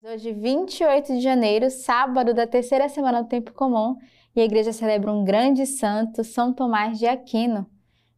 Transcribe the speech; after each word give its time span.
Hoje, 0.00 0.32
28 0.32 1.14
de 1.14 1.20
janeiro, 1.20 1.68
sábado 1.72 2.32
da 2.32 2.46
terceira 2.46 2.88
semana 2.88 3.20
do 3.20 3.28
Tempo 3.28 3.52
Comum, 3.52 3.96
e 4.34 4.40
a 4.40 4.44
igreja 4.44 4.72
celebra 4.72 5.10
um 5.10 5.24
grande 5.24 5.66
santo, 5.66 6.22
São 6.22 6.52
Tomás 6.52 7.00
de 7.00 7.06
Aquino. 7.08 7.66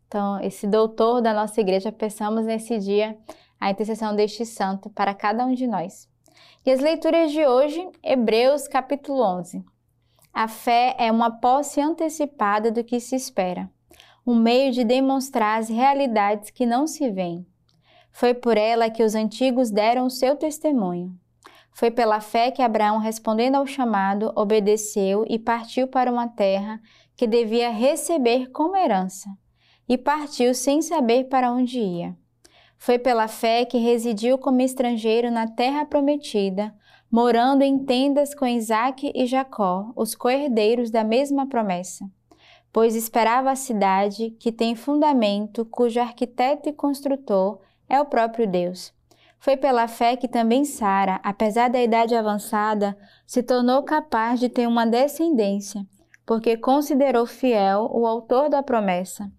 Então, 0.06 0.38
esse 0.40 0.66
doutor 0.66 1.22
da 1.22 1.32
nossa 1.32 1.58
igreja, 1.58 1.90
peçamos 1.90 2.44
nesse 2.44 2.78
dia 2.78 3.16
a 3.58 3.70
intercessão 3.70 4.14
deste 4.14 4.44
santo 4.44 4.90
para 4.90 5.14
cada 5.14 5.46
um 5.46 5.54
de 5.54 5.66
nós. 5.66 6.06
E 6.66 6.70
as 6.70 6.80
leituras 6.80 7.32
de 7.32 7.46
hoje, 7.46 7.88
Hebreus 8.04 8.68
capítulo 8.68 9.22
11. 9.38 9.64
A 10.34 10.48
fé 10.48 10.94
é 10.98 11.10
uma 11.10 11.40
posse 11.40 11.80
antecipada 11.80 12.70
do 12.70 12.84
que 12.84 13.00
se 13.00 13.16
espera, 13.16 13.70
um 14.26 14.34
meio 14.34 14.70
de 14.70 14.84
demonstrar 14.84 15.58
as 15.58 15.70
realidades 15.70 16.50
que 16.50 16.66
não 16.66 16.86
se 16.86 17.10
veem. 17.10 17.46
Foi 18.12 18.34
por 18.34 18.58
ela 18.58 18.90
que 18.90 19.02
os 19.02 19.14
antigos 19.14 19.70
deram 19.70 20.04
o 20.04 20.10
seu 20.10 20.36
testemunho. 20.36 21.18
Foi 21.72 21.90
pela 21.90 22.20
fé 22.20 22.50
que 22.50 22.62
Abraão, 22.62 22.98
respondendo 22.98 23.54
ao 23.56 23.66
chamado, 23.66 24.32
obedeceu 24.36 25.24
e 25.28 25.38
partiu 25.38 25.88
para 25.88 26.12
uma 26.12 26.28
terra 26.28 26.80
que 27.16 27.26
devia 27.26 27.70
receber 27.70 28.50
como 28.50 28.76
herança, 28.76 29.28
e 29.88 29.96
partiu 29.98 30.54
sem 30.54 30.82
saber 30.82 31.24
para 31.24 31.52
onde 31.52 31.78
ia. 31.78 32.16
Foi 32.78 32.98
pela 32.98 33.28
fé 33.28 33.64
que 33.64 33.76
residiu 33.76 34.38
como 34.38 34.62
estrangeiro 34.62 35.30
na 35.30 35.46
terra 35.46 35.84
prometida, 35.84 36.74
morando 37.10 37.62
em 37.62 37.78
tendas 37.78 38.34
com 38.34 38.46
Isaque 38.46 39.12
e 39.14 39.26
Jacó, 39.26 39.92
os 39.96 40.14
coherdeiros 40.14 40.90
da 40.90 41.04
mesma 41.04 41.46
promessa. 41.46 42.10
Pois 42.72 42.94
esperava 42.94 43.50
a 43.50 43.56
cidade 43.56 44.30
que 44.38 44.52
tem 44.52 44.74
fundamento, 44.76 45.64
cujo 45.64 46.00
arquiteto 46.00 46.68
e 46.68 46.72
construtor 46.72 47.58
é 47.88 48.00
o 48.00 48.06
próprio 48.06 48.46
Deus. 48.46 48.94
Foi 49.40 49.56
pela 49.56 49.88
fé 49.88 50.16
que 50.16 50.28
também 50.28 50.66
Sara, 50.66 51.18
apesar 51.22 51.70
da 51.70 51.82
idade 51.82 52.14
avançada, 52.14 52.94
se 53.26 53.42
tornou 53.42 53.82
capaz 53.82 54.38
de 54.38 54.50
ter 54.50 54.68
uma 54.68 54.86
descendência, 54.86 55.82
porque 56.26 56.58
considerou 56.58 57.24
fiel 57.24 57.88
o 57.90 58.06
autor 58.06 58.50
da 58.50 58.62
promessa. 58.62 59.32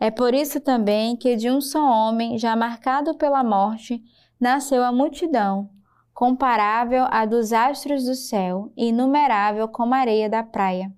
É 0.00 0.10
por 0.10 0.32
isso 0.32 0.58
também 0.58 1.14
que 1.14 1.36
de 1.36 1.50
um 1.50 1.60
só 1.60 1.84
homem, 1.84 2.38
já 2.38 2.56
marcado 2.56 3.14
pela 3.14 3.44
morte, 3.44 4.02
nasceu 4.40 4.82
a 4.82 4.90
multidão, 4.90 5.68
comparável 6.14 7.04
à 7.10 7.26
dos 7.26 7.52
astros 7.52 8.04
do 8.04 8.14
céu 8.14 8.72
e 8.74 8.88
inumerável 8.88 9.68
como 9.68 9.92
a 9.92 9.98
areia 9.98 10.30
da 10.30 10.42
praia. 10.42 10.90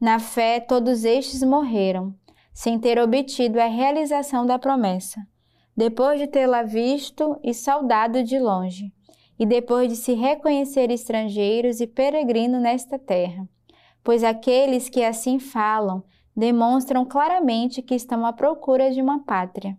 Na 0.00 0.20
fé, 0.20 0.60
todos 0.60 1.04
estes 1.04 1.42
morreram, 1.42 2.14
sem 2.54 2.78
ter 2.78 3.00
obtido 3.00 3.60
a 3.60 3.66
realização 3.66 4.46
da 4.46 4.60
promessa 4.60 5.20
depois 5.80 6.20
de 6.20 6.26
tê-la 6.26 6.62
visto 6.62 7.40
e 7.42 7.54
saudado 7.54 8.22
de 8.22 8.38
longe, 8.38 8.92
e 9.38 9.46
depois 9.46 9.88
de 9.88 9.96
se 9.96 10.12
reconhecer 10.12 10.90
estrangeiros 10.90 11.80
e 11.80 11.86
peregrinos 11.86 12.60
nesta 12.60 12.98
terra. 12.98 13.48
Pois 14.04 14.22
aqueles 14.22 14.90
que 14.90 15.02
assim 15.02 15.38
falam 15.38 16.04
demonstram 16.36 17.02
claramente 17.06 17.80
que 17.80 17.94
estão 17.94 18.26
à 18.26 18.32
procura 18.34 18.90
de 18.90 19.00
uma 19.00 19.20
pátria. 19.24 19.74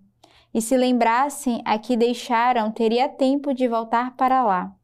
E 0.51 0.59
se 0.59 0.75
lembrassem 0.75 1.61
a 1.63 1.77
que 1.77 1.95
deixaram, 1.95 2.71
teria 2.71 3.07
tempo 3.07 3.53
de 3.53 3.67
voltar 3.67 4.15
para 4.15 4.43
lá. 4.43 4.75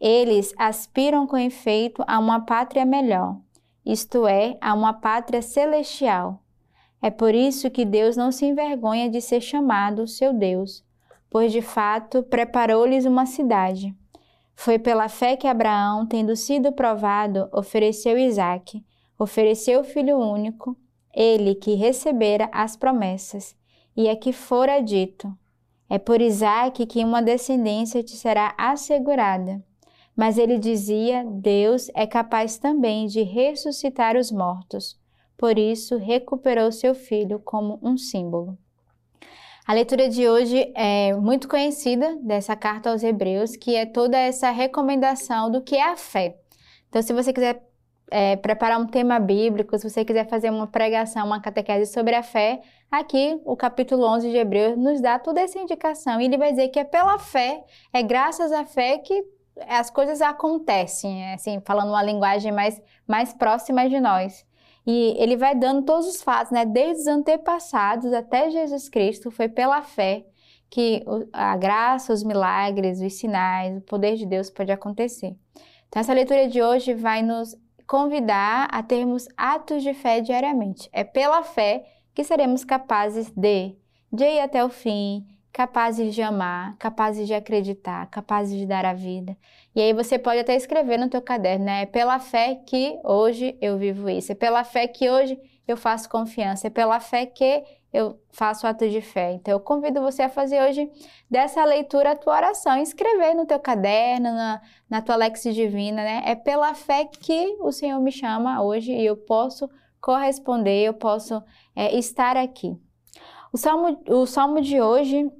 Eles 0.00 0.54
aspiram 0.56 1.26
com 1.26 1.36
efeito 1.36 2.02
a 2.06 2.18
uma 2.18 2.40
pátria 2.46 2.86
melhor, 2.86 3.36
isto 3.84 4.26
é, 4.26 4.56
a 4.58 4.72
uma 4.72 4.94
pátria 4.94 5.42
celestial 5.42 6.40
é 7.00 7.10
por 7.10 7.34
isso 7.34 7.70
que 7.70 7.84
Deus 7.84 8.16
não 8.16 8.32
se 8.32 8.46
envergonha 8.46 9.08
de 9.08 9.20
ser 9.20 9.40
chamado 9.40 10.06
seu 10.06 10.32
Deus, 10.32 10.84
pois 11.30 11.52
de 11.52 11.60
fato 11.60 12.22
preparou-lhes 12.22 13.04
uma 13.04 13.26
cidade. 13.26 13.94
Foi 14.54 14.78
pela 14.78 15.08
fé 15.08 15.36
que 15.36 15.46
Abraão, 15.46 16.06
tendo 16.06 16.34
sido 16.34 16.72
provado, 16.72 17.48
ofereceu 17.52 18.18
Isaque, 18.18 18.84
ofereceu 19.18 19.80
o 19.80 19.84
filho 19.84 20.18
único, 20.18 20.76
ele 21.14 21.54
que 21.54 21.74
recebera 21.74 22.48
as 22.52 22.76
promessas, 22.76 23.54
e 23.94 24.08
é 24.08 24.16
que 24.16 24.32
fora 24.32 24.80
dito: 24.80 25.32
É 25.88 25.98
por 25.98 26.20
Isaque 26.20 26.86
que 26.86 27.04
uma 27.04 27.22
descendência 27.22 28.02
te 28.02 28.16
será 28.16 28.54
assegurada. 28.56 29.62
Mas 30.16 30.38
ele 30.38 30.58
dizia: 30.58 31.24
Deus 31.24 31.90
é 31.94 32.06
capaz 32.06 32.56
também 32.56 33.06
de 33.06 33.22
ressuscitar 33.22 34.16
os 34.16 34.32
mortos 34.32 34.98
por 35.36 35.58
isso 35.58 35.96
recuperou 35.96 36.70
seu 36.72 36.94
filho 36.94 37.38
como 37.38 37.78
um 37.82 37.96
símbolo. 37.96 38.56
A 39.66 39.72
leitura 39.72 40.08
de 40.08 40.28
hoje 40.28 40.72
é 40.76 41.12
muito 41.14 41.48
conhecida 41.48 42.16
dessa 42.22 42.54
carta 42.54 42.90
aos 42.90 43.02
Hebreus, 43.02 43.56
que 43.56 43.74
é 43.74 43.84
toda 43.84 44.16
essa 44.16 44.50
recomendação 44.50 45.50
do 45.50 45.60
que 45.60 45.74
é 45.74 45.90
a 45.90 45.96
fé. 45.96 46.36
Então, 46.88 47.02
se 47.02 47.12
você 47.12 47.32
quiser 47.32 47.66
é, 48.08 48.36
preparar 48.36 48.80
um 48.80 48.86
tema 48.86 49.18
bíblico, 49.18 49.76
se 49.76 49.90
você 49.90 50.04
quiser 50.04 50.28
fazer 50.28 50.50
uma 50.50 50.68
pregação, 50.68 51.26
uma 51.26 51.40
catequese 51.40 51.92
sobre 51.92 52.14
a 52.14 52.22
fé, 52.22 52.60
aqui 52.88 53.40
o 53.44 53.56
capítulo 53.56 54.06
11 54.06 54.30
de 54.30 54.36
Hebreus 54.36 54.78
nos 54.78 55.00
dá 55.00 55.18
toda 55.18 55.40
essa 55.40 55.58
indicação. 55.58 56.20
E 56.20 56.26
ele 56.26 56.38
vai 56.38 56.50
dizer 56.50 56.68
que 56.68 56.78
é 56.78 56.84
pela 56.84 57.18
fé, 57.18 57.64
é 57.92 58.02
graças 58.02 58.52
à 58.52 58.64
fé 58.64 58.98
que 58.98 59.24
as 59.68 59.90
coisas 59.90 60.20
acontecem, 60.20 61.32
assim, 61.32 61.60
falando 61.64 61.88
uma 61.88 62.02
linguagem 62.02 62.52
mais, 62.52 62.80
mais 63.06 63.32
próxima 63.32 63.88
de 63.88 63.98
nós. 63.98 64.46
E 64.86 65.16
ele 65.18 65.36
vai 65.36 65.54
dando 65.54 65.84
todos 65.84 66.06
os 66.06 66.22
fatos, 66.22 66.52
né? 66.52 66.64
Desde 66.64 67.02
os 67.02 67.06
antepassados 67.08 68.12
até 68.12 68.50
Jesus 68.50 68.88
Cristo, 68.88 69.30
foi 69.30 69.48
pela 69.48 69.82
fé 69.82 70.24
que 70.70 71.04
a 71.32 71.56
graça, 71.56 72.12
os 72.12 72.22
milagres, 72.22 73.00
os 73.00 73.14
sinais, 73.14 73.76
o 73.78 73.80
poder 73.80 74.16
de 74.16 74.26
Deus 74.26 74.50
pode 74.50 74.70
acontecer. 74.70 75.36
Então, 75.88 76.00
essa 76.00 76.12
leitura 76.12 76.48
de 76.48 76.62
hoje 76.62 76.94
vai 76.94 77.22
nos 77.22 77.56
convidar 77.86 78.68
a 78.70 78.82
termos 78.82 79.28
atos 79.36 79.82
de 79.82 79.94
fé 79.94 80.20
diariamente. 80.20 80.88
É 80.92 81.04
pela 81.04 81.42
fé 81.42 81.84
que 82.14 82.24
seremos 82.24 82.64
capazes 82.64 83.30
de, 83.30 83.76
de 84.12 84.24
ir 84.24 84.40
até 84.40 84.64
o 84.64 84.68
fim, 84.68 85.26
capazes 85.56 86.14
de 86.14 86.20
amar, 86.20 86.76
capazes 86.76 87.26
de 87.26 87.32
acreditar, 87.32 88.10
capazes 88.10 88.58
de 88.58 88.66
dar 88.66 88.84
a 88.84 88.92
vida. 88.92 89.34
E 89.74 89.80
aí 89.80 89.94
você 89.94 90.18
pode 90.18 90.40
até 90.40 90.54
escrever 90.54 90.98
no 90.98 91.08
teu 91.08 91.22
caderno, 91.22 91.64
né? 91.64 91.84
É 91.84 91.86
pela 91.86 92.18
fé 92.18 92.56
que 92.56 93.00
hoje 93.02 93.56
eu 93.58 93.78
vivo 93.78 94.10
isso, 94.10 94.32
é 94.32 94.34
pela 94.34 94.64
fé 94.64 94.86
que 94.86 95.08
hoje 95.08 95.40
eu 95.66 95.74
faço 95.74 96.10
confiança, 96.10 96.66
é 96.66 96.70
pela 96.70 97.00
fé 97.00 97.24
que 97.24 97.64
eu 97.90 98.20
faço 98.30 98.66
ato 98.66 98.86
de 98.86 99.00
fé. 99.00 99.32
Então 99.32 99.54
eu 99.54 99.58
convido 99.58 100.02
você 100.02 100.24
a 100.24 100.28
fazer 100.28 100.62
hoje 100.62 100.90
dessa 101.30 101.64
leitura 101.64 102.10
a 102.10 102.16
tua 102.16 102.36
oração, 102.36 102.76
escrever 102.76 103.32
no 103.32 103.46
teu 103.46 103.58
caderno, 103.58 104.34
na, 104.34 104.60
na 104.90 105.00
tua 105.00 105.16
Lex 105.16 105.42
Divina, 105.42 106.04
né? 106.04 106.22
É 106.26 106.34
pela 106.34 106.74
fé 106.74 107.06
que 107.06 107.56
o 107.60 107.72
Senhor 107.72 107.98
me 107.98 108.12
chama 108.12 108.62
hoje 108.62 108.92
e 108.92 109.06
eu 109.06 109.16
posso 109.16 109.70
corresponder, 110.02 110.84
eu 110.84 110.92
posso 110.92 111.42
é, 111.74 111.96
estar 111.96 112.36
aqui. 112.36 112.76
O 113.50 113.56
salmo, 113.56 113.98
o 114.06 114.26
salmo 114.26 114.60
de 114.60 114.82
hoje 114.82 115.30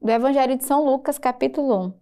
do 0.00 0.10
Evangelho 0.10 0.56
de 0.56 0.64
São 0.64 0.84
Lucas, 0.84 1.18
capítulo 1.18 1.86
1. 1.86 1.92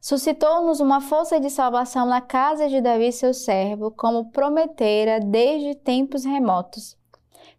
Suscitou-nos 0.00 0.80
uma 0.80 1.00
força 1.00 1.40
de 1.40 1.48
salvação 1.48 2.04
na 2.06 2.20
casa 2.20 2.68
de 2.68 2.80
Davi, 2.80 3.10
seu 3.10 3.32
servo, 3.32 3.90
como 3.90 4.30
prometera 4.30 5.18
desde 5.18 5.74
tempos 5.74 6.24
remotos, 6.24 6.96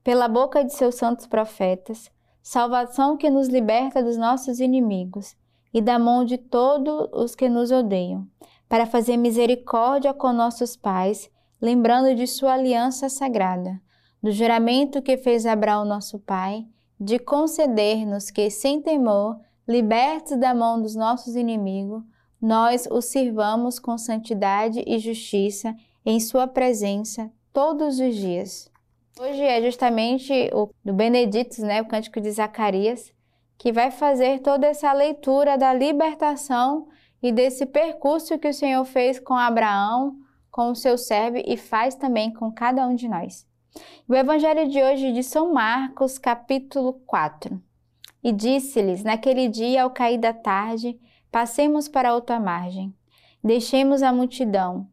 pela 0.03 0.27
boca 0.27 0.63
de 0.63 0.73
seus 0.73 0.95
santos 0.95 1.25
profetas, 1.25 2.11
salvação 2.41 3.17
que 3.17 3.29
nos 3.29 3.47
liberta 3.47 4.03
dos 4.03 4.17
nossos 4.17 4.59
inimigos 4.59 5.35
e 5.73 5.81
da 5.81 5.97
mão 5.97 6.23
de 6.23 6.37
todos 6.37 7.09
os 7.13 7.33
que 7.33 7.49
nos 7.49 7.71
odeiam, 7.71 8.27
para 8.69 8.85
fazer 8.85 9.17
misericórdia 9.17 10.13
com 10.13 10.31
nossos 10.33 10.75
pais, 10.75 11.31
lembrando 11.59 12.13
de 12.13 12.27
sua 12.27 12.53
aliança 12.53 13.09
sagrada, 13.09 13.81
do 14.21 14.31
juramento 14.31 15.01
que 15.01 15.17
fez 15.17 15.45
Abraão 15.45 15.83
nosso 15.83 16.19
pai 16.19 16.67
de 17.03 17.19
conceder-nos 17.19 18.31
que, 18.31 18.49
sem 18.49 18.81
temor, 18.81 19.37
libertos 19.67 20.37
da 20.37 20.53
mão 20.53 20.81
dos 20.81 20.95
nossos 20.95 21.35
inimigos, 21.35 22.01
nós 22.41 22.87
os 22.89 23.05
sirvamos 23.05 23.77
com 23.77 23.97
santidade 23.97 24.81
e 24.87 24.97
justiça 24.99 25.75
em 26.05 26.19
Sua 26.19 26.47
presença 26.47 27.29
todos 27.51 27.99
os 27.99 28.15
dias. 28.15 28.71
Hoje 29.19 29.41
é 29.41 29.61
justamente 29.61 30.49
o 30.53 30.69
do 30.83 30.93
Beneditos, 30.93 31.59
né, 31.59 31.81
o 31.81 31.85
cântico 31.85 32.21
de 32.21 32.31
Zacarias, 32.31 33.13
que 33.57 33.71
vai 33.71 33.91
fazer 33.91 34.39
toda 34.39 34.65
essa 34.65 34.91
leitura 34.93 35.57
da 35.57 35.73
libertação 35.73 36.87
e 37.21 37.31
desse 37.31 37.65
percurso 37.65 38.39
que 38.39 38.47
o 38.47 38.53
Senhor 38.53 38.83
fez 38.85 39.19
com 39.19 39.33
Abraão, 39.33 40.15
com 40.49 40.71
o 40.71 40.75
seu 40.75 40.97
servo 40.97 41.37
e 41.45 41.57
faz 41.57 41.95
também 41.95 42.33
com 42.33 42.51
cada 42.51 42.87
um 42.87 42.95
de 42.95 43.07
nós. 43.07 43.45
O 44.07 44.13
evangelho 44.13 44.69
de 44.69 44.83
hoje 44.83 45.07
é 45.07 45.11
de 45.11 45.23
São 45.23 45.53
Marcos, 45.53 46.17
capítulo 46.17 46.93
4. 47.05 47.61
E 48.23 48.31
disse-lhes: 48.31 49.03
Naquele 49.03 49.47
dia, 49.47 49.83
ao 49.83 49.89
cair 49.89 50.17
da 50.17 50.33
tarde, 50.33 50.99
passemos 51.31 51.87
para 51.87 52.13
outra 52.13 52.39
margem. 52.39 52.93
Deixemos 53.43 54.03
a 54.03 54.13
multidão. 54.13 54.87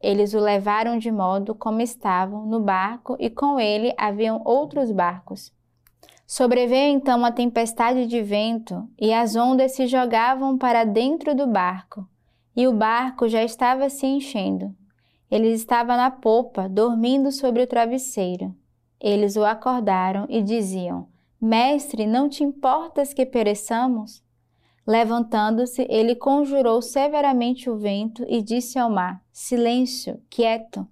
Eles 0.00 0.34
o 0.34 0.40
levaram 0.40 0.98
de 0.98 1.10
modo 1.10 1.54
como 1.54 1.80
estavam 1.80 2.46
no 2.46 2.60
barco, 2.60 3.16
e 3.20 3.30
com 3.30 3.60
ele 3.60 3.94
haviam 3.96 4.42
outros 4.44 4.90
barcos. 4.90 5.52
Sobreveio 6.26 6.92
então 6.92 7.18
uma 7.18 7.30
tempestade 7.30 8.06
de 8.06 8.22
vento, 8.22 8.88
e 8.98 9.12
as 9.12 9.36
ondas 9.36 9.72
se 9.72 9.86
jogavam 9.86 10.58
para 10.58 10.84
dentro 10.84 11.34
do 11.34 11.46
barco, 11.46 12.08
e 12.56 12.66
o 12.66 12.72
barco 12.72 13.28
já 13.28 13.42
estava 13.42 13.88
se 13.88 14.06
enchendo. 14.06 14.74
Ele 15.34 15.48
estava 15.48 15.96
na 15.96 16.12
popa, 16.12 16.68
dormindo 16.68 17.32
sobre 17.32 17.60
o 17.60 17.66
travesseiro. 17.66 18.54
Eles 19.00 19.34
o 19.34 19.42
acordaram 19.44 20.26
e 20.28 20.40
diziam: 20.40 21.08
Mestre, 21.40 22.06
não 22.06 22.28
te 22.28 22.44
importas 22.44 23.12
que 23.12 23.26
pereçamos? 23.26 24.22
Levantando-se, 24.86 25.88
ele 25.90 26.14
conjurou 26.14 26.80
severamente 26.80 27.68
o 27.68 27.76
vento 27.76 28.24
e 28.28 28.40
disse 28.40 28.78
ao 28.78 28.88
mar: 28.88 29.20
Silêncio, 29.32 30.22
quieto. 30.30 30.86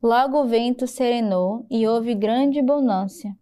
Logo 0.00 0.40
o 0.40 0.46
vento 0.46 0.86
serenou 0.86 1.66
e 1.68 1.84
houve 1.88 2.14
grande 2.14 2.62
bonância. 2.62 3.36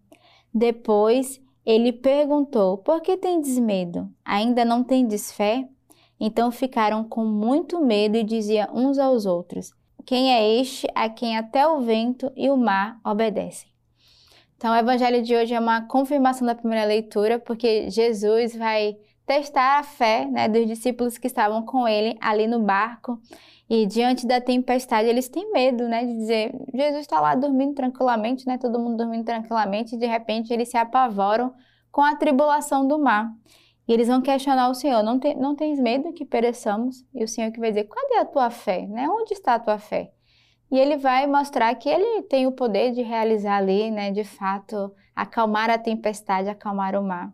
Depois 0.54 1.38
ele 1.66 1.92
perguntou: 1.92 2.78
Por 2.78 3.02
que 3.02 3.18
tendes 3.18 3.58
medo? 3.58 4.10
Ainda 4.24 4.64
não 4.64 4.82
tendes 4.82 5.30
fé? 5.30 5.68
Então 6.18 6.50
ficaram 6.50 7.04
com 7.04 7.22
muito 7.22 7.84
medo 7.84 8.16
e 8.16 8.24
diziam 8.24 8.66
uns 8.72 8.98
aos 8.98 9.26
outros: 9.26 9.76
Quem 10.08 10.32
é 10.32 10.58
este 10.58 10.88
a 10.94 11.06
quem 11.10 11.36
até 11.36 11.68
o 11.68 11.82
vento 11.82 12.32
e 12.34 12.48
o 12.48 12.56
mar 12.56 12.98
obedecem? 13.04 13.68
Então, 14.56 14.72
o 14.72 14.74
evangelho 14.74 15.22
de 15.22 15.36
hoje 15.36 15.52
é 15.52 15.60
uma 15.60 15.82
confirmação 15.82 16.46
da 16.46 16.54
primeira 16.54 16.86
leitura, 16.86 17.38
porque 17.38 17.90
Jesus 17.90 18.56
vai 18.56 18.96
testar 19.26 19.78
a 19.78 19.82
fé 19.82 20.24
né, 20.24 20.48
dos 20.48 20.66
discípulos 20.66 21.18
que 21.18 21.26
estavam 21.26 21.62
com 21.62 21.86
ele 21.86 22.16
ali 22.22 22.46
no 22.46 22.58
barco. 22.58 23.20
E 23.68 23.84
diante 23.84 24.26
da 24.26 24.40
tempestade, 24.40 25.06
eles 25.06 25.28
têm 25.28 25.52
medo 25.52 25.86
né, 25.86 26.06
de 26.06 26.14
dizer: 26.14 26.54
Jesus 26.72 27.02
está 27.02 27.20
lá 27.20 27.34
dormindo 27.34 27.74
tranquilamente, 27.74 28.46
né, 28.46 28.56
todo 28.56 28.80
mundo 28.80 28.96
dormindo 28.96 29.26
tranquilamente, 29.26 29.94
e 29.94 29.98
de 29.98 30.06
repente 30.06 30.50
eles 30.50 30.70
se 30.70 30.78
apavoram 30.78 31.52
com 31.92 32.00
a 32.00 32.16
tribulação 32.16 32.88
do 32.88 32.98
mar. 32.98 33.30
E 33.88 33.92
eles 33.92 34.06
vão 34.06 34.20
questionar 34.20 34.68
o 34.68 34.74
Senhor: 34.74 35.02
não, 35.02 35.18
tem, 35.18 35.34
não 35.34 35.56
tens 35.56 35.80
medo 35.80 36.12
que 36.12 36.24
pereçamos? 36.24 37.04
E 37.14 37.24
o 37.24 37.28
Senhor 37.28 37.50
que 37.50 37.58
vai 37.58 37.70
dizer: 37.70 37.84
cadê 37.84 38.18
a 38.18 38.26
tua 38.26 38.50
fé? 38.50 38.86
Né? 38.86 39.08
Onde 39.08 39.32
está 39.32 39.54
a 39.54 39.58
tua 39.58 39.78
fé? 39.78 40.12
E 40.70 40.78
ele 40.78 40.98
vai 40.98 41.26
mostrar 41.26 41.74
que 41.76 41.88
ele 41.88 42.22
tem 42.24 42.46
o 42.46 42.52
poder 42.52 42.92
de 42.92 43.00
realizar 43.00 43.56
ali, 43.56 43.90
né, 43.90 44.10
de 44.10 44.22
fato, 44.22 44.92
acalmar 45.16 45.70
a 45.70 45.78
tempestade, 45.78 46.50
acalmar 46.50 46.94
o 46.94 47.02
mar. 47.02 47.32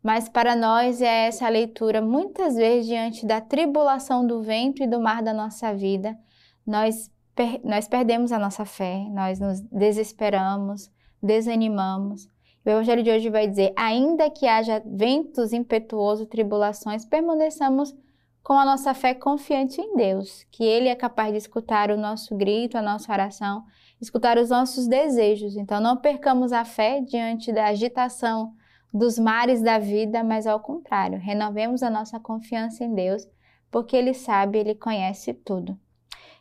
Mas 0.00 0.28
para 0.28 0.54
nós 0.54 1.02
é 1.02 1.26
essa 1.26 1.48
leitura, 1.48 2.00
muitas 2.00 2.54
vezes, 2.54 2.86
diante 2.86 3.26
da 3.26 3.40
tribulação 3.40 4.24
do 4.24 4.40
vento 4.42 4.80
e 4.80 4.86
do 4.86 5.00
mar 5.00 5.22
da 5.22 5.34
nossa 5.34 5.74
vida, 5.74 6.16
nós, 6.64 7.10
per 7.34 7.60
nós 7.64 7.88
perdemos 7.88 8.30
a 8.30 8.38
nossa 8.38 8.64
fé, 8.64 9.08
nós 9.10 9.40
nos 9.40 9.60
desesperamos, 9.60 10.88
desanimamos. 11.20 12.28
O 12.64 12.70
Evangelho 12.70 13.02
de 13.02 13.10
hoje 13.10 13.30
vai 13.30 13.46
dizer: 13.46 13.72
ainda 13.76 14.28
que 14.30 14.46
haja 14.46 14.82
ventos 14.84 15.52
impetuosos, 15.52 16.26
tribulações, 16.26 17.04
permaneçamos 17.04 17.94
com 18.42 18.54
a 18.54 18.64
nossa 18.64 18.94
fé 18.94 19.14
confiante 19.14 19.80
em 19.80 19.94
Deus, 19.94 20.44
que 20.50 20.64
Ele 20.64 20.88
é 20.88 20.94
capaz 20.94 21.32
de 21.32 21.38
escutar 21.38 21.90
o 21.90 21.96
nosso 21.96 22.34
grito, 22.36 22.78
a 22.78 22.82
nossa 22.82 23.12
oração, 23.12 23.64
escutar 24.00 24.38
os 24.38 24.50
nossos 24.50 24.86
desejos. 24.88 25.56
Então, 25.56 25.80
não 25.80 25.96
percamos 25.96 26.52
a 26.52 26.64
fé 26.64 27.00
diante 27.00 27.52
da 27.52 27.66
agitação 27.66 28.54
dos 28.92 29.18
mares 29.18 29.60
da 29.60 29.78
vida, 29.78 30.24
mas 30.24 30.46
ao 30.46 30.60
contrário, 30.60 31.18
renovemos 31.18 31.82
a 31.82 31.90
nossa 31.90 32.18
confiança 32.18 32.84
em 32.84 32.94
Deus, 32.94 33.28
porque 33.70 33.94
Ele 33.94 34.14
sabe, 34.14 34.58
Ele 34.58 34.74
conhece 34.74 35.34
tudo. 35.34 35.78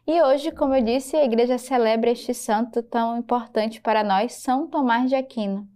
E 0.08 0.22
hoje, 0.22 0.52
como 0.52 0.74
eu 0.74 0.82
disse, 0.82 1.18
a 1.18 1.26
igreja 1.26 1.58
celebra 1.58 2.10
este 2.10 2.34
santo 2.34 2.82
tão 2.82 3.18
importante 3.18 3.82
para 3.82 4.02
nós, 4.02 4.34
São 4.34 4.66
Tomás 4.66 5.10
de 5.10 5.16
Aquino 5.16 5.68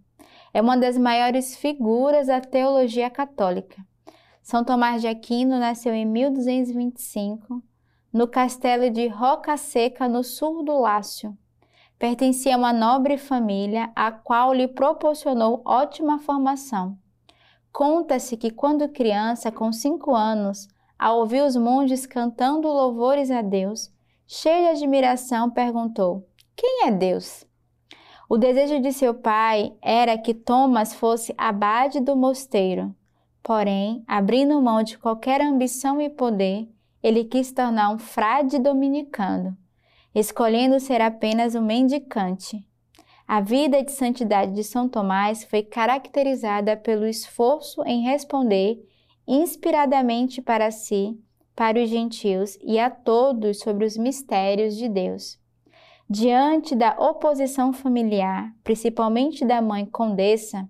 é 0.52 0.60
uma 0.60 0.76
das 0.76 0.98
maiores 0.98 1.56
figuras 1.56 2.26
da 2.26 2.40
teologia 2.40 3.08
católica. 3.08 3.84
São 4.42 4.64
Tomás 4.64 5.00
de 5.00 5.08
Aquino 5.08 5.58
nasceu 5.58 5.94
em 5.94 6.04
1225 6.04 7.62
no 8.12 8.28
castelo 8.28 8.90
de 8.90 9.08
Roca 9.08 9.56
Seca, 9.56 10.06
no 10.06 10.22
sul 10.22 10.62
do 10.62 10.78
Lácio. 10.78 11.36
Pertencia 11.98 12.54
a 12.54 12.58
uma 12.58 12.72
nobre 12.72 13.16
família, 13.16 13.90
a 13.94 14.12
qual 14.12 14.52
lhe 14.52 14.68
proporcionou 14.68 15.62
ótima 15.64 16.18
formação. 16.18 16.98
Conta-se 17.72 18.36
que, 18.36 18.50
quando 18.50 18.88
criança, 18.88 19.50
com 19.50 19.72
cinco 19.72 20.14
anos, 20.14 20.68
ao 20.98 21.20
ouvir 21.20 21.42
os 21.42 21.56
monges 21.56 22.04
cantando 22.04 22.68
louvores 22.68 23.30
a 23.30 23.40
Deus, 23.40 23.90
cheio 24.26 24.74
de 24.74 24.82
admiração, 24.82 25.48
perguntou: 25.48 26.28
Quem 26.54 26.86
é 26.86 26.90
Deus? 26.90 27.46
O 28.32 28.38
desejo 28.38 28.80
de 28.80 28.94
seu 28.94 29.12
pai 29.12 29.74
era 29.82 30.16
que 30.16 30.32
Thomas 30.32 30.94
fosse 30.94 31.34
abade 31.36 32.00
do 32.00 32.16
mosteiro. 32.16 32.96
Porém, 33.42 34.02
abrindo 34.08 34.58
mão 34.58 34.82
de 34.82 34.96
qualquer 34.96 35.42
ambição 35.42 36.00
e 36.00 36.08
poder, 36.08 36.66
ele 37.02 37.24
quis 37.24 37.52
tornar 37.52 37.90
um 37.90 37.98
frade 37.98 38.58
dominicano, 38.58 39.54
escolhendo 40.14 40.80
ser 40.80 41.02
apenas 41.02 41.54
um 41.54 41.60
mendicante. 41.60 42.66
A 43.28 43.42
vida 43.42 43.82
de 43.82 43.92
santidade 43.92 44.54
de 44.54 44.64
São 44.64 44.88
Tomás 44.88 45.44
foi 45.44 45.62
caracterizada 45.62 46.74
pelo 46.74 47.06
esforço 47.06 47.84
em 47.84 48.00
responder 48.00 48.82
inspiradamente 49.28 50.40
para 50.40 50.70
si, 50.70 51.20
para 51.54 51.78
os 51.78 51.90
gentios 51.90 52.56
e 52.62 52.78
a 52.78 52.88
todos 52.88 53.58
sobre 53.58 53.84
os 53.84 53.98
mistérios 53.98 54.74
de 54.74 54.88
Deus. 54.88 55.41
Diante 56.08 56.74
da 56.74 56.96
oposição 56.98 57.72
familiar, 57.72 58.52
principalmente 58.62 59.44
da 59.44 59.62
mãe 59.62 59.86
condessa, 59.86 60.68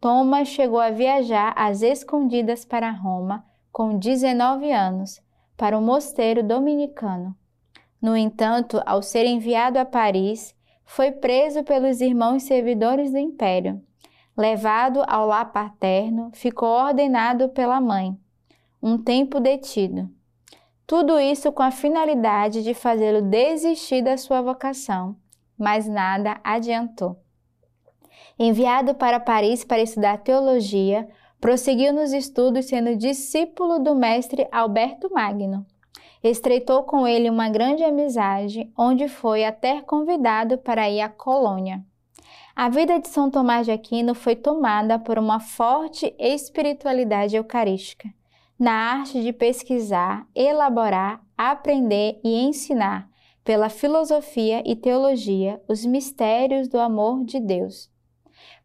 Thomas 0.00 0.48
chegou 0.48 0.80
a 0.80 0.90
viajar 0.90 1.52
às 1.56 1.82
escondidas 1.82 2.64
para 2.64 2.90
Roma 2.90 3.44
com 3.70 3.98
19 3.98 4.72
anos, 4.72 5.20
para 5.56 5.76
o 5.76 5.82
mosteiro 5.82 6.42
dominicano. 6.42 7.36
No 8.00 8.16
entanto, 8.16 8.82
ao 8.86 9.02
ser 9.02 9.26
enviado 9.26 9.78
a 9.78 9.84
Paris, 9.84 10.54
foi 10.84 11.12
preso 11.12 11.62
pelos 11.62 12.00
irmãos 12.00 12.44
servidores 12.44 13.12
do 13.12 13.18
império. 13.18 13.80
Levado 14.36 15.04
ao 15.06 15.26
lar 15.26 15.52
paterno, 15.52 16.30
ficou 16.32 16.68
ordenado 16.68 17.50
pela 17.50 17.80
mãe. 17.80 18.18
Um 18.82 18.96
tempo 18.96 19.38
detido. 19.38 20.10
Tudo 20.90 21.20
isso 21.20 21.52
com 21.52 21.62
a 21.62 21.70
finalidade 21.70 22.64
de 22.64 22.74
fazê-lo 22.74 23.22
desistir 23.22 24.02
da 24.02 24.16
sua 24.16 24.42
vocação, 24.42 25.14
mas 25.56 25.86
nada 25.86 26.40
adiantou. 26.42 27.16
Enviado 28.36 28.96
para 28.96 29.20
Paris 29.20 29.62
para 29.62 29.80
estudar 29.80 30.18
teologia, 30.18 31.08
prosseguiu 31.40 31.92
nos 31.92 32.12
estudos 32.12 32.66
sendo 32.66 32.96
discípulo 32.96 33.78
do 33.78 33.94
mestre 33.94 34.48
Alberto 34.50 35.08
Magno. 35.14 35.64
Estreitou 36.24 36.82
com 36.82 37.06
ele 37.06 37.30
uma 37.30 37.48
grande 37.48 37.84
amizade, 37.84 38.68
onde 38.76 39.06
foi 39.06 39.44
até 39.44 39.80
convidado 39.82 40.58
para 40.58 40.90
ir 40.90 41.02
à 41.02 41.08
Colônia. 41.08 41.84
A 42.56 42.68
vida 42.68 42.98
de 42.98 43.06
São 43.06 43.30
Tomás 43.30 43.64
de 43.64 43.70
Aquino 43.70 44.12
foi 44.12 44.34
tomada 44.34 44.98
por 44.98 45.20
uma 45.20 45.38
forte 45.38 46.12
espiritualidade 46.18 47.36
eucarística 47.36 48.08
na 48.60 48.72
arte 48.72 49.22
de 49.22 49.32
pesquisar, 49.32 50.28
elaborar, 50.34 51.24
aprender 51.34 52.20
e 52.22 52.42
ensinar 52.42 53.08
pela 53.42 53.70
filosofia 53.70 54.62
e 54.66 54.76
teologia 54.76 55.58
os 55.66 55.86
mistérios 55.86 56.68
do 56.68 56.78
amor 56.78 57.24
de 57.24 57.40
Deus. 57.40 57.90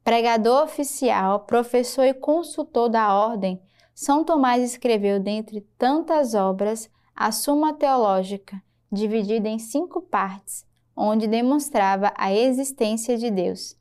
Pregador 0.04 0.66
oficial, 0.66 1.46
professor 1.46 2.04
e 2.04 2.14
consultor 2.14 2.90
da 2.90 3.16
ordem, 3.16 3.62
São 3.94 4.26
Tomás 4.26 4.62
escreveu, 4.62 5.18
dentre 5.18 5.62
tantas 5.78 6.36
obras, 6.36 6.90
a 7.16 7.32
Suma 7.32 7.74
Teológica, 7.74 8.62
dividida 8.92 9.48
em 9.48 9.58
cinco 9.58 10.02
partes, 10.02 10.66
onde 10.94 11.26
demonstrava 11.26 12.14
a 12.18 12.34
existência 12.34 13.18
de 13.18 13.32
Deus. 13.32 13.78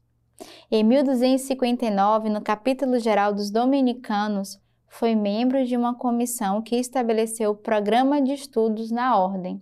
Em 0.71 0.85
1259, 0.85 2.29
no 2.29 2.41
capítulo 2.41 3.01
geral 3.01 3.35
dos 3.35 3.51
Dominicanos, 3.51 4.63
foi 4.95 5.17
membro 5.17 5.65
de 5.67 5.77
uma 5.77 5.93
comissão 5.93 6.63
que 6.63 6.77
estabeleceu 6.77 7.51
o 7.51 7.57
programa 7.57 8.23
de 8.23 8.33
estudos 8.33 8.93
na 8.93 9.19
ordem 9.19 9.61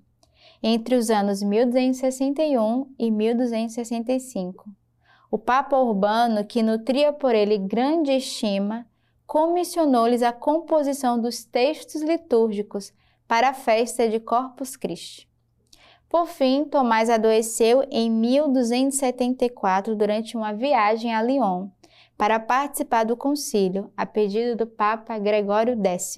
entre 0.62 0.95
os 0.95 1.09
anos 1.09 1.43
1261 1.43 2.93
e 2.99 3.11
1265. 3.11 4.69
O 5.31 5.39
Papa 5.39 5.79
Urbano, 5.79 6.45
que 6.45 6.62
nutria 6.62 7.15
por 7.15 7.35
ele 7.35 7.57
grande 7.57 8.12
estima, 8.12 8.87
comissionou-lhes 9.27 10.23
a 10.23 10.35
composição 10.35 11.19
dos 11.19 11.45
textos 11.45 12.03
litúrgicos 12.03 12.93
para 13.27 13.49
a 13.49 13.55
festa 13.55 14.07
de 14.07 14.21
Corpus 14.21 14.77
Christi. 14.77 15.27
Por 16.11 16.27
fim, 16.27 16.62
Tomás 16.67 17.09
adoeceu 17.09 17.83
em 17.91 18.11
1274 18.11 19.97
durante 19.97 20.37
uma 20.37 20.53
viagem 20.53 21.15
a 21.15 21.23
Lyon 21.23 21.71
para 22.16 22.38
participar 22.38 23.04
do 23.04 23.16
concílio, 23.16 23.92
a 23.97 24.07
pedido 24.07 24.57
do 24.57 24.66
Papa 24.66 25.19
Gregório 25.19 25.76
X. 25.85 26.16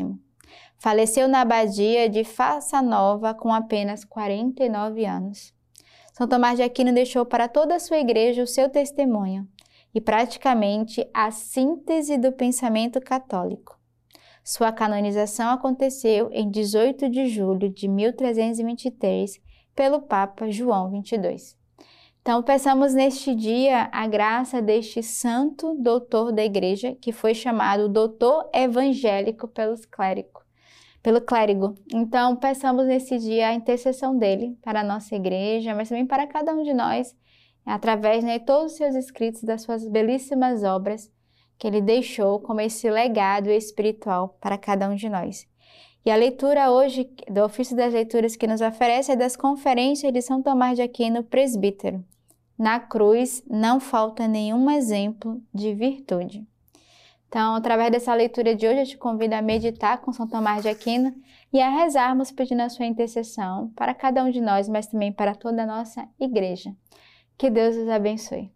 Faleceu 0.77 1.27
na 1.29 1.41
abadia 1.41 2.09
de 2.09 2.25
Faça 2.25 2.83
Nova 2.83 3.33
com 3.33 3.53
apenas 3.53 4.05
49 4.05 5.05
anos. 5.07 5.55
São 6.13 6.29
Tomás 6.29 6.57
de 6.57 6.63
Aquino 6.63 6.93
deixou 6.93 7.25
para 7.25 7.49
toda 7.49 7.75
a 7.75 7.81
sua 7.81 7.99
igreja 7.99 8.43
o 8.43 8.47
seu 8.47 8.69
testemunho 8.69 9.49
e 9.95 10.01
praticamente 10.01 11.09
a 11.15 11.31
síntese 11.31 12.19
do 12.19 12.33
pensamento 12.33 13.01
católico. 13.01 13.79
Sua 14.45 14.71
canonização 14.71 15.51
aconteceu 15.51 16.29
em 16.31 16.51
18 16.51 17.09
de 17.09 17.27
julho 17.27 17.71
de 17.71 17.89
1323 17.89 19.41
pelo 19.75 20.03
Papa 20.03 20.51
João 20.51 21.03
XXII. 21.03 21.64
Então, 22.27 22.43
peçamos 22.43 22.95
neste 22.95 23.35
dia 23.35 23.91
a 23.93 24.07
graça 24.07 24.63
deste 24.63 25.03
santo 25.03 25.75
doutor 25.75 26.33
da 26.33 26.43
igreja, 26.43 26.97
que 26.99 27.13
foi 27.13 27.35
chamado 27.35 27.87
doutor 27.87 28.49
evangélico 28.51 29.47
pelos 29.47 29.83
pelo 31.03 31.21
clérigo. 31.21 31.75
Então, 31.93 32.35
peçamos 32.35 32.87
nesse 32.87 33.19
dia 33.19 33.49
a 33.49 33.53
intercessão 33.53 34.17
dele 34.17 34.57
para 34.63 34.81
a 34.81 34.83
nossa 34.83 35.15
igreja, 35.15 35.75
mas 35.75 35.91
também 35.91 36.07
para 36.07 36.27
cada 36.27 36.55
um 36.55 36.63
de 36.63 36.73
nós, 36.73 37.15
através 37.63 38.25
né, 38.25 38.39
de 38.39 38.47
todos 38.47 38.73
os 38.73 38.79
seus 38.79 38.95
escritos, 38.95 39.43
das 39.43 39.61
suas 39.61 39.87
belíssimas 39.87 40.65
obras 40.65 41.13
que 41.59 41.67
ele 41.67 41.83
deixou 41.83 42.41
como 42.41 42.63
esse 42.63 42.91
legado 42.91 43.51
espiritual 43.51 44.39
para 44.41 44.57
cada 44.57 44.89
um 44.89 44.95
de 44.95 45.11
nós. 45.11 45.47
E 46.07 46.11
a 46.11 46.17
leitura 46.17 46.71
hoje 46.71 47.07
do 47.31 47.45
ofício 47.45 47.77
das 47.77 47.93
leituras 47.93 48.35
que 48.35 48.47
nos 48.47 48.63
oferece 48.63 49.13
é 49.13 49.17
das 49.17 49.37
conferências 49.37 50.11
de 50.11 50.23
São 50.23 50.43
Tomás 50.43 50.77
de 50.77 50.83
Aquino, 50.83 51.23
presbítero. 51.23 52.03
Na 52.59 52.79
cruz 52.79 53.43
não 53.51 53.81
falta 53.81 54.29
nenhum 54.29 54.71
exemplo 54.71 55.43
de 55.53 55.75
virtude. 55.75 56.47
Então, 57.29 57.57
através 57.57 57.91
dessa 57.91 58.15
leitura 58.15 58.55
de 58.55 58.65
hoje, 58.65 58.81
eu 58.81 58.87
te 58.87 58.97
convido 58.97 59.35
a 59.35 59.43
meditar 59.43 59.99
com 59.99 60.13
São 60.13 60.25
Tomás 60.25 60.63
de 60.63 60.69
Aquino 60.69 61.13
e 61.53 61.61
a 61.61 61.69
rezarmos 61.69 62.31
pedindo 62.31 62.61
a 62.61 62.69
sua 62.69 62.87
intercessão 62.87 63.73
para 63.75 63.93
cada 63.93 64.23
um 64.23 64.31
de 64.31 64.41
nós, 64.41 64.69
mas 64.69 64.87
também 64.87 65.13
para 65.13 65.35
toda 65.35 65.65
a 65.65 65.67
nossa 65.67 66.09
igreja. 66.21 66.73
Que 67.37 67.51
Deus 67.51 67.75
os 67.75 67.89
abençoe. 67.89 68.53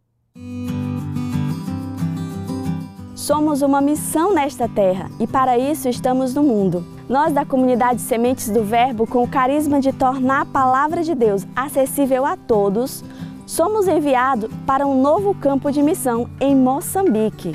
Somos 3.17 3.63
uma 3.63 3.81
missão 3.81 4.33
nesta 4.33 4.69
terra 4.69 5.11
e 5.19 5.27
para 5.27 5.59
isso 5.59 5.89
estamos 5.89 6.33
no 6.33 6.45
mundo. 6.45 6.85
Nós 7.09 7.33
da 7.33 7.45
comunidade 7.45 8.01
Sementes 8.01 8.49
do 8.49 8.63
Verbo, 8.63 9.09
com 9.09 9.25
o 9.25 9.29
carisma 9.29 9.81
de 9.81 9.93
tornar 9.93 10.43
a 10.43 10.47
palavra 10.47 11.03
de 11.03 11.17
Deus 11.17 11.45
acessível 11.57 12.25
a 12.25 12.37
todos, 12.37 13.03
somos 13.49 13.89
enviados 13.89 14.49
para 14.67 14.87
um 14.87 15.01
novo 15.01 15.35
campo 15.35 15.73
de 15.73 15.83
missão 15.83 16.29
em 16.39 16.55
Moçambique. 16.55 17.55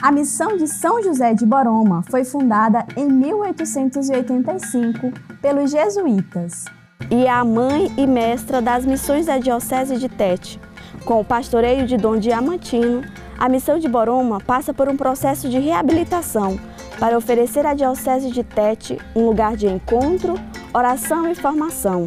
A 0.00 0.12
missão 0.12 0.58
de 0.58 0.68
São 0.68 1.02
José 1.02 1.32
de 1.32 1.46
Boroma 1.46 2.04
foi 2.10 2.24
fundada 2.24 2.84
em 2.94 3.08
1885 3.08 5.10
pelos 5.40 5.70
jesuítas. 5.70 6.66
E 7.10 7.24
é 7.24 7.30
a 7.30 7.42
mãe 7.42 7.90
e 7.96 8.06
mestra 8.06 8.60
das 8.60 8.84
missões 8.84 9.24
da 9.26 9.38
Diocese 9.38 9.96
de 9.96 10.10
Tete. 10.10 10.60
Com 11.06 11.20
o 11.20 11.24
pastoreio 11.24 11.86
de 11.86 11.96
Dom 11.96 12.18
Diamantino, 12.18 13.02
a 13.38 13.48
missão 13.48 13.78
de 13.78 13.88
Boroma 13.88 14.40
passa 14.40 14.74
por 14.74 14.90
um 14.90 14.96
processo 14.96 15.48
de 15.48 15.58
reabilitação 15.58 16.60
para 16.98 17.16
oferecer 17.16 17.64
à 17.64 17.72
Diocese 17.72 18.30
de 18.30 18.44
Tete 18.44 18.98
um 19.16 19.24
lugar 19.24 19.56
de 19.56 19.66
encontro, 19.66 20.34
oração 20.74 21.30
e 21.30 21.34
formação. 21.34 22.04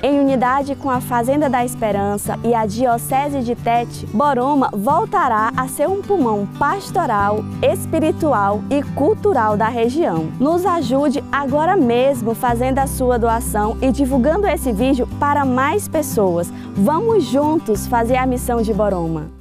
Em 0.00 0.20
unidade 0.20 0.76
com 0.76 0.88
a 0.88 1.00
Fazenda 1.00 1.50
da 1.50 1.64
Esperança 1.64 2.38
e 2.44 2.54
a 2.54 2.64
Diocese 2.64 3.40
de 3.40 3.56
Tete, 3.56 4.06
Boroma 4.06 4.70
voltará 4.72 5.52
a 5.56 5.66
ser 5.66 5.88
um 5.88 6.00
pulmão 6.00 6.46
pastoral, 6.56 7.40
espiritual 7.60 8.62
e 8.70 8.80
cultural 8.94 9.56
da 9.56 9.66
região. 9.66 10.28
Nos 10.38 10.64
ajude 10.64 11.22
agora 11.32 11.76
mesmo 11.76 12.32
fazendo 12.32 12.78
a 12.78 12.86
sua 12.86 13.18
doação 13.18 13.76
e 13.82 13.90
divulgando 13.90 14.46
esse 14.46 14.72
vídeo 14.72 15.08
para 15.18 15.44
mais 15.44 15.88
pessoas. 15.88 16.48
Vamos 16.76 17.24
juntos 17.24 17.88
fazer 17.88 18.16
a 18.16 18.26
missão 18.26 18.62
de 18.62 18.72
Boroma. 18.72 19.37